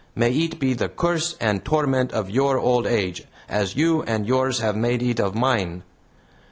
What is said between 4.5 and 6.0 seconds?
have made it of mine!"